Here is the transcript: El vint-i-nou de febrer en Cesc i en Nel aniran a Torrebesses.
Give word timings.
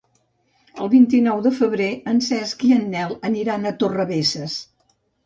El 0.85 0.89
vint-i-nou 0.93 1.43
de 1.47 1.51
febrer 1.57 1.89
en 2.13 2.21
Cesc 2.29 2.65
i 2.69 2.71
en 2.79 2.87
Nel 2.95 3.13
aniran 3.29 3.69
a 3.73 3.75
Torrebesses. 3.85 4.57